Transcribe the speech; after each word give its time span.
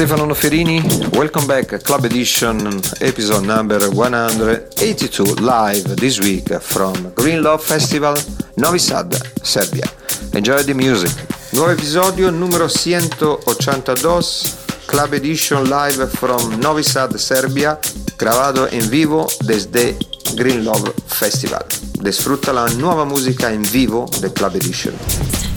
Stefano 0.00 0.24
Noferini, 0.24 0.82
welcome 1.12 1.44
back. 1.44 1.82
Club 1.82 2.06
Edition, 2.06 2.80
episode 3.02 3.44
number 3.44 3.86
182, 3.90 5.34
live 5.42 5.94
this 5.94 6.18
week 6.18 6.58
from 6.58 7.12
Green 7.12 7.42
Love 7.42 7.62
Festival, 7.62 8.16
Novi 8.56 8.78
Sad, 8.78 9.14
Serbia. 9.42 9.84
Enjoy 10.32 10.64
the 10.64 10.72
music. 10.72 11.12
Nuovo 11.52 11.72
episodio 11.72 12.30
numero 12.30 12.66
182, 12.66 14.56
Club 14.86 15.12
Edition 15.12 15.68
live 15.68 16.08
from 16.08 16.58
Novi 16.58 16.82
Sad, 16.82 17.16
Serbia, 17.16 17.78
grabado 18.16 18.68
en 18.70 18.88
vivo 18.88 19.28
desde 19.44 19.98
Green 20.34 20.64
Love 20.64 20.94
Festival. 21.08 21.66
Disfruta 22.00 22.54
la 22.54 22.66
nuova 22.68 23.04
musica 23.04 23.50
in 23.50 23.68
vivo 23.70 24.08
de 24.20 24.32
Club 24.32 24.54
Edition. 24.54 25.49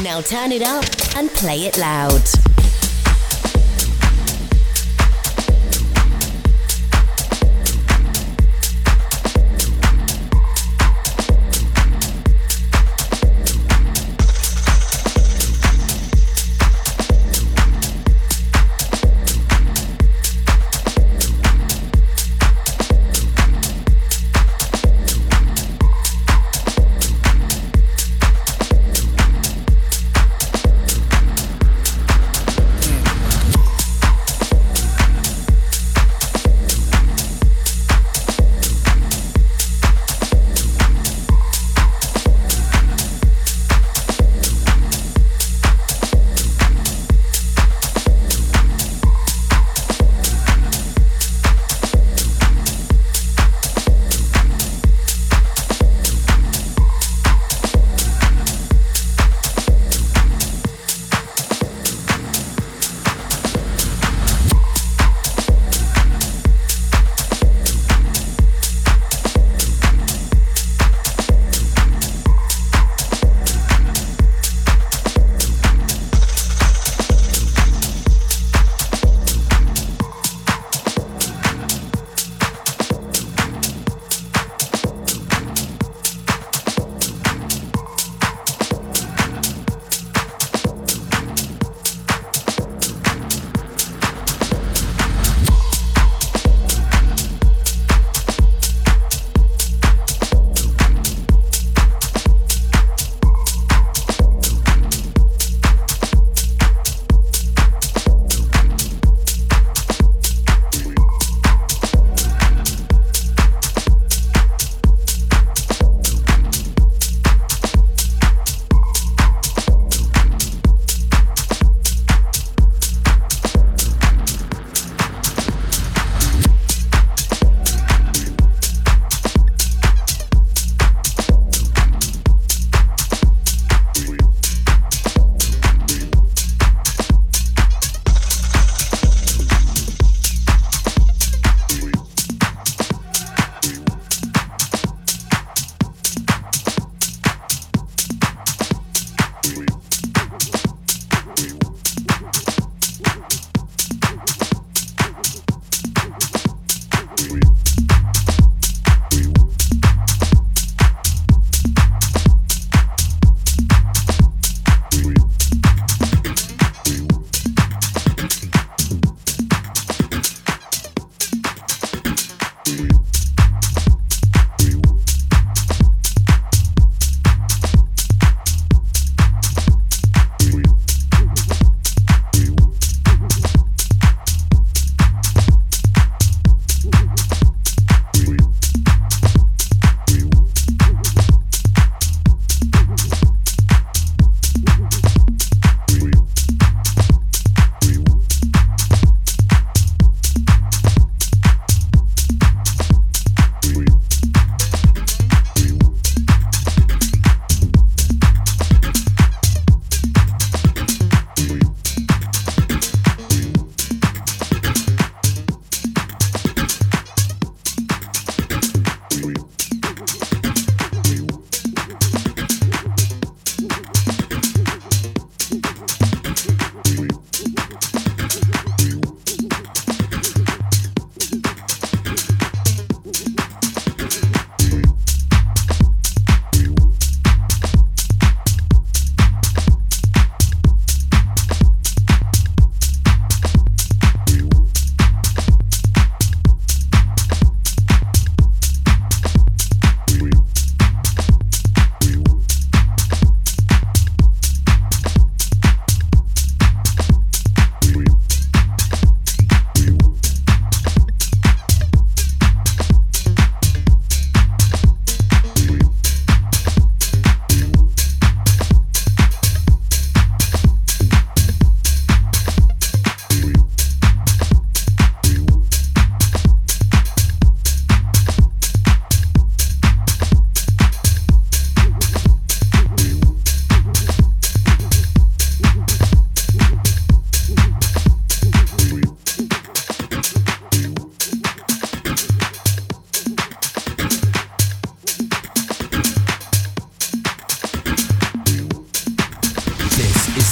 Now 0.00 0.20
turn 0.20 0.52
it 0.52 0.62
up 0.62 0.84
and 1.16 1.28
play 1.30 1.66
it 1.66 1.76
loud. 1.76 2.47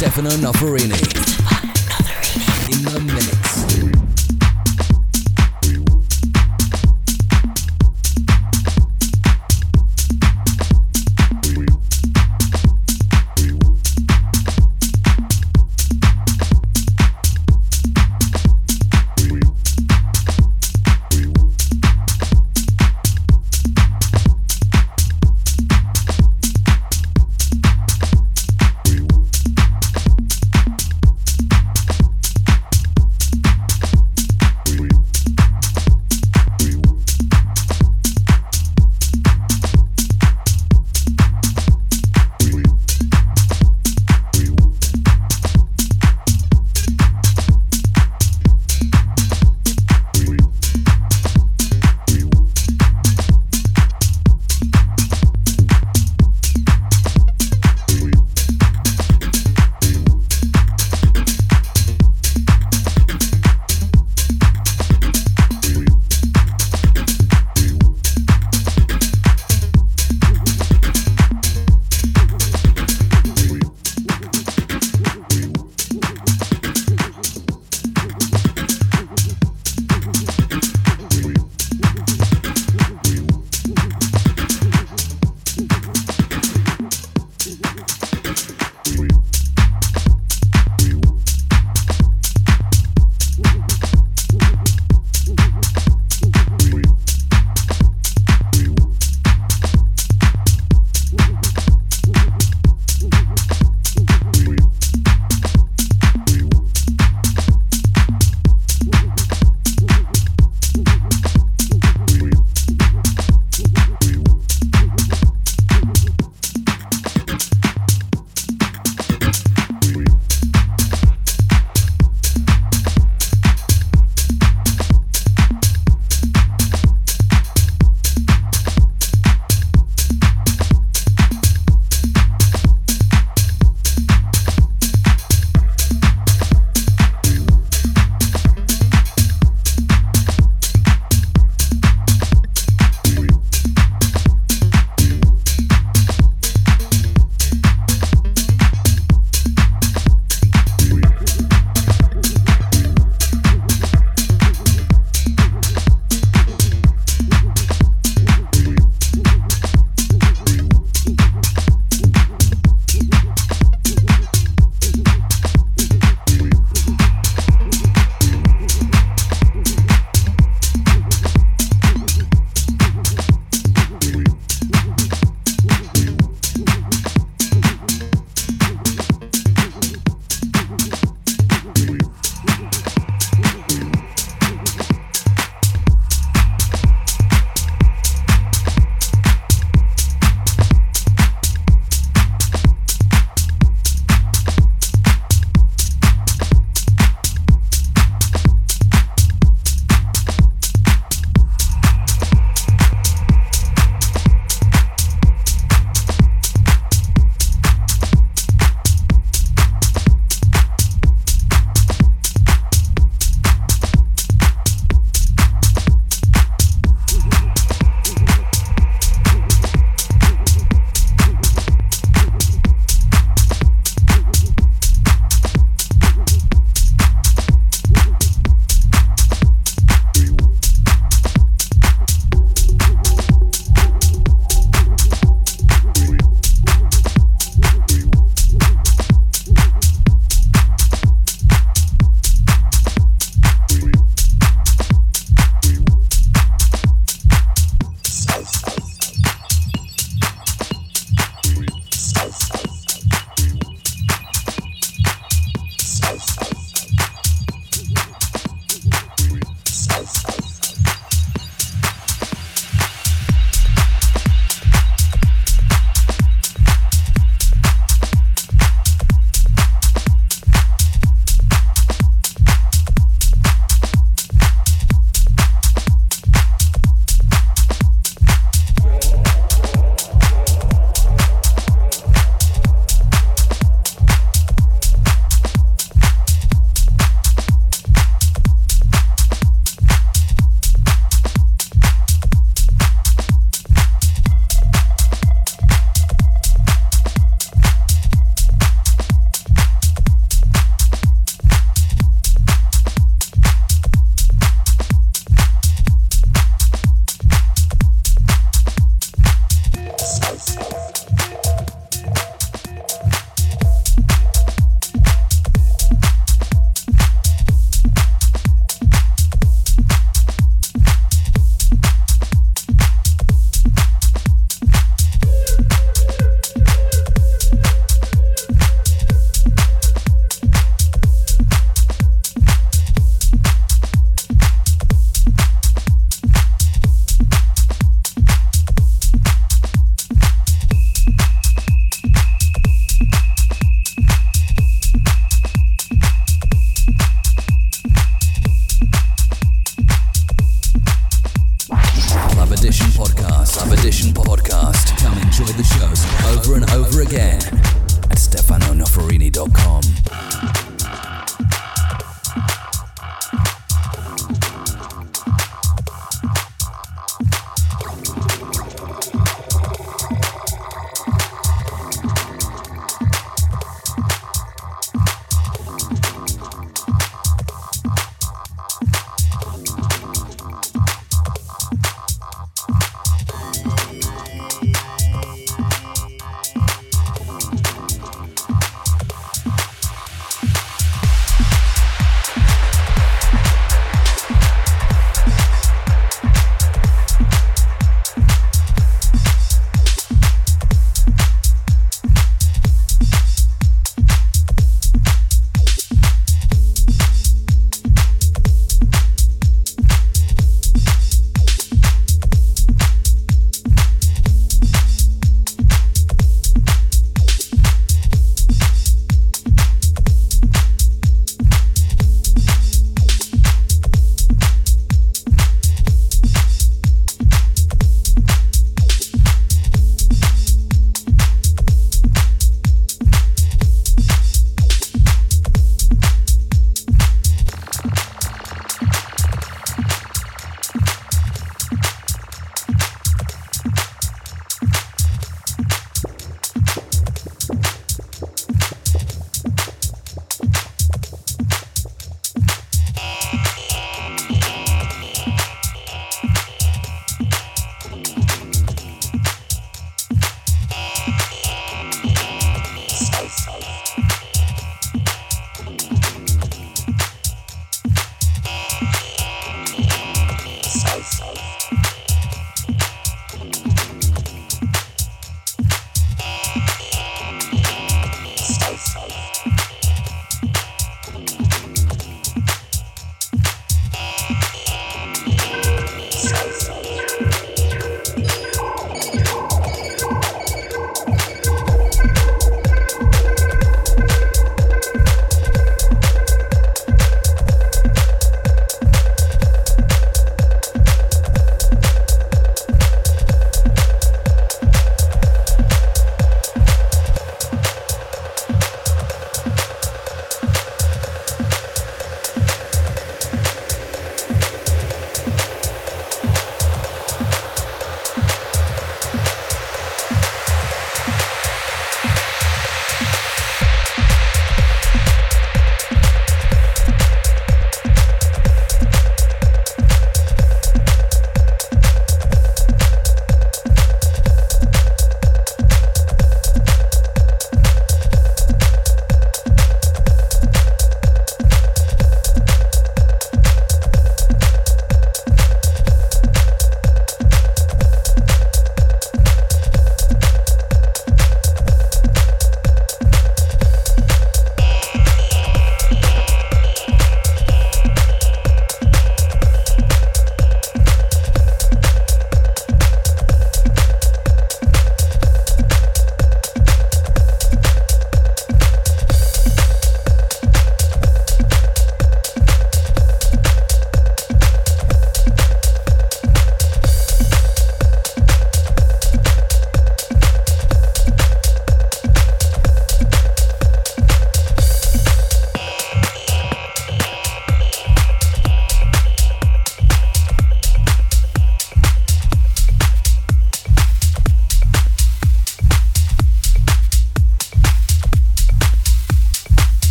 Stefano 0.00 0.34
Noferini. 0.36 0.96
In 2.72 2.82
the 2.84 3.00
mix. 3.00 3.39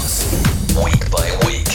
house, 0.00 0.32
week 0.82 1.10
by 1.10 1.28
week. 1.46 1.69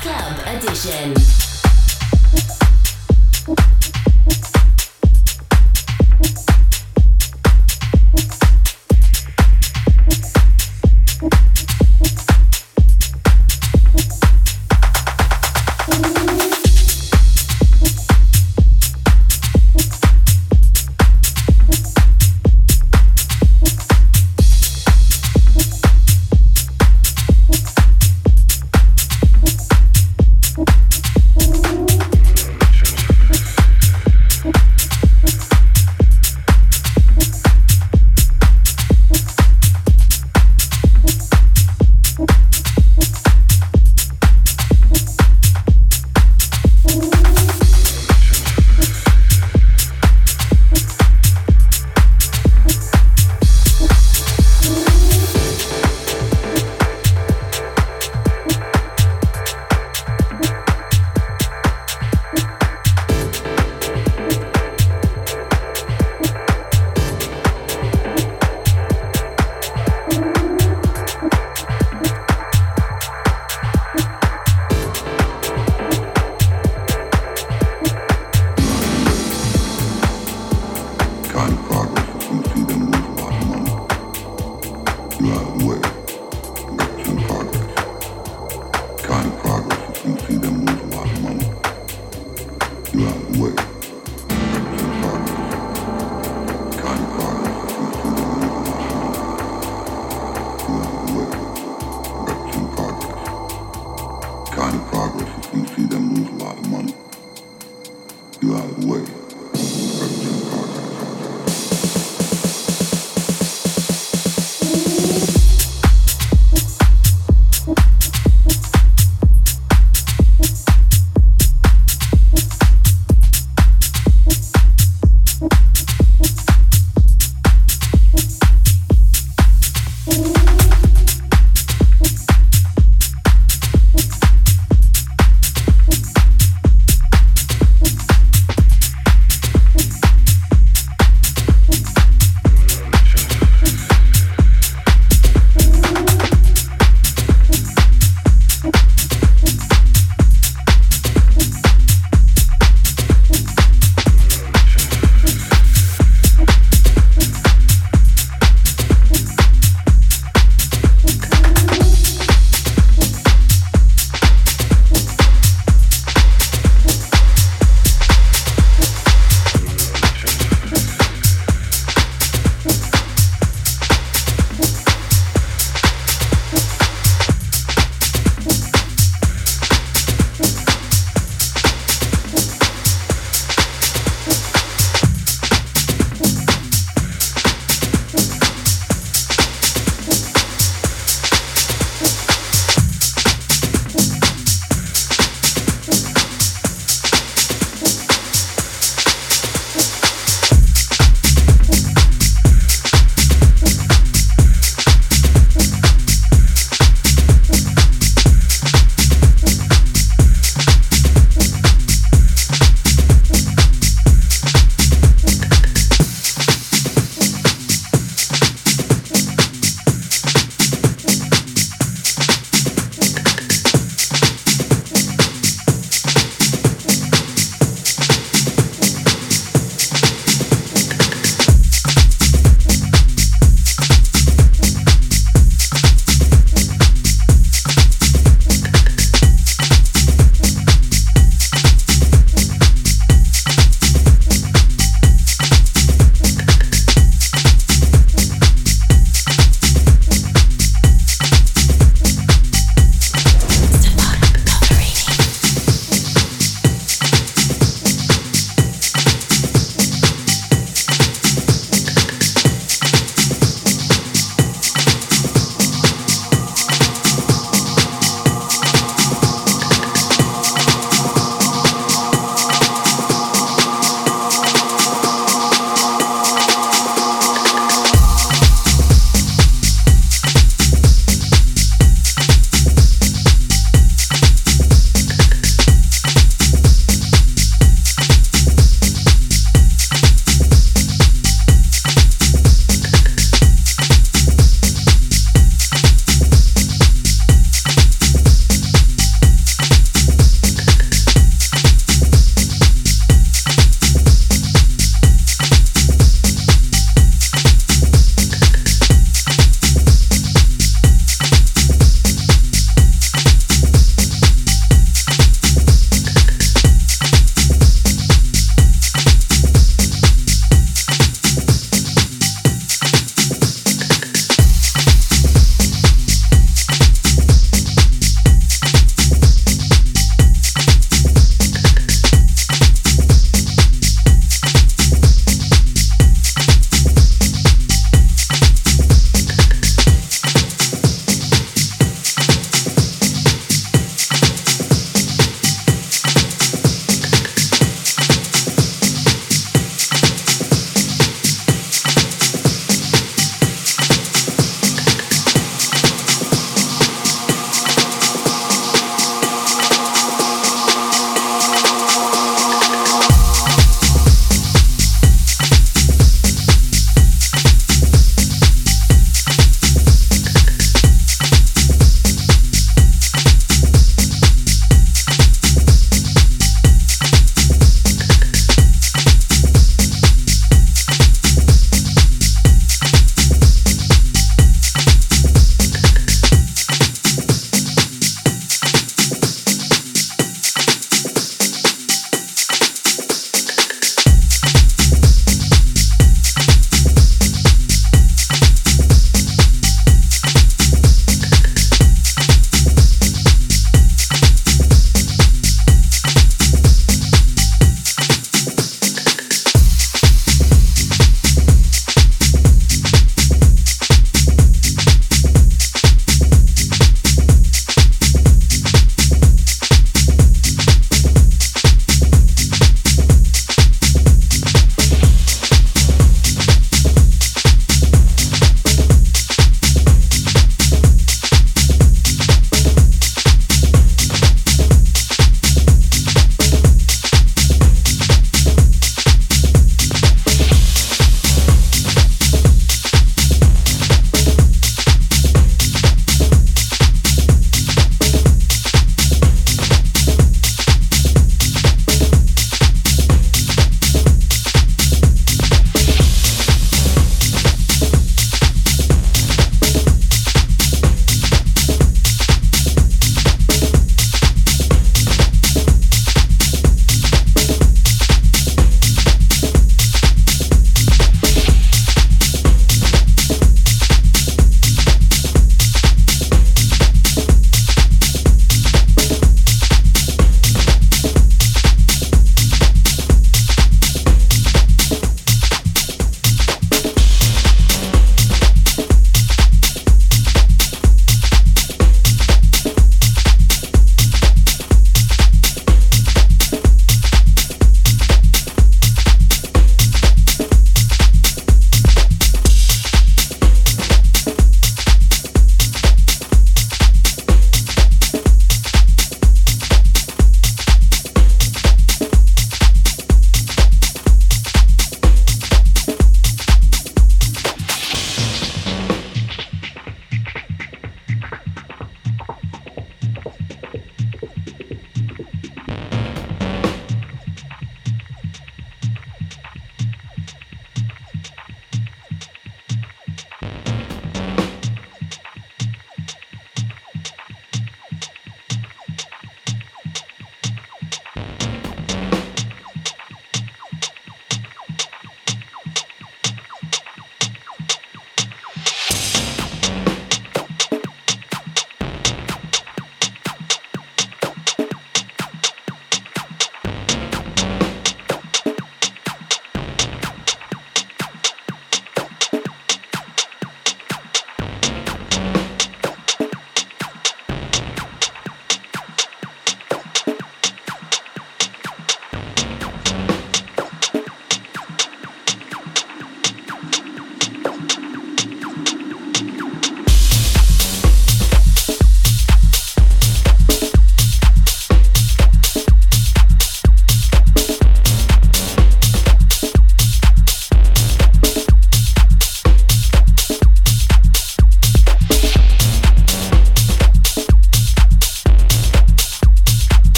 Club 0.00 0.34
Edition. 0.46 1.14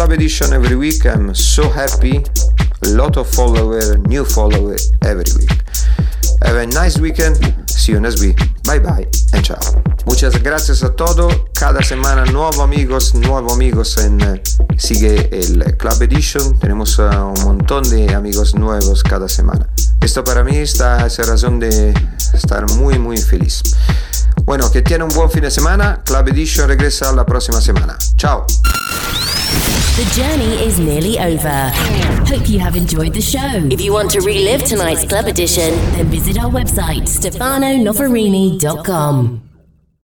Club 0.00 0.12
Edition 0.12 0.54
every 0.54 0.76
week. 0.76 1.04
I'm 1.04 1.34
so 1.34 1.68
happy. 1.68 2.24
A 2.84 2.88
lot 2.88 3.18
of 3.18 3.28
followers, 3.28 3.98
new 4.08 4.24
followers 4.24 4.92
every 5.04 5.28
week. 5.36 5.50
Have 6.42 6.56
a 6.56 6.66
nice 6.68 6.98
weekend. 6.98 7.36
See 7.68 7.92
you 7.92 8.00
next 8.00 8.18
week. 8.22 8.38
Bye 8.64 8.78
bye 8.78 9.06
and 9.34 9.44
ciao. 9.44 9.60
Muchas 10.06 10.42
gracias 10.42 10.82
a 10.84 10.96
todos. 10.96 11.34
Cada 11.52 11.82
semana 11.82 12.24
nuevo 12.32 12.62
amigos, 12.62 13.14
nuevo 13.14 13.52
amigos 13.52 13.98
en 13.98 14.22
eh, 14.22 14.42
sigue 14.78 15.28
el 15.38 15.76
Club 15.76 16.00
Edition. 16.00 16.58
Tenemos 16.58 16.98
un 16.98 17.34
montón 17.44 17.82
de 17.90 18.14
amigos 18.14 18.54
nuevos 18.54 19.02
cada 19.02 19.28
semana. 19.28 19.68
Esto 20.00 20.24
para 20.24 20.42
mí 20.42 20.56
está 20.56 21.04
es 21.04 21.18
razón 21.18 21.60
de 21.60 21.92
estar 22.32 22.66
muy 22.70 22.98
muy 22.98 23.18
feliz. 23.18 23.62
Bueno, 24.46 24.72
que 24.72 24.80
tiene 24.80 25.04
un 25.04 25.10
buen 25.10 25.30
fin 25.30 25.42
de 25.42 25.50
semana. 25.50 26.00
Club 26.06 26.28
Edition 26.28 26.68
regresa 26.68 27.12
la 27.12 27.26
próxima 27.26 27.60
semana. 27.60 27.98
Chao. 28.16 28.46
The 29.96 30.04
journey 30.14 30.54
is 30.64 30.78
nearly 30.78 31.18
over. 31.18 31.70
Hope 32.26 32.48
you 32.48 32.58
have 32.60 32.76
enjoyed 32.76 33.12
the 33.12 33.20
show. 33.20 33.68
If 33.70 33.80
you 33.80 33.92
want 33.92 34.10
to 34.12 34.20
relive 34.20 34.62
tonight's 34.64 35.04
club 35.04 35.26
edition, 35.26 35.74
then 35.92 36.06
visit 36.06 36.38
our 36.38 36.48
website, 36.50 37.02
stefanonoferini.com. 37.02 39.49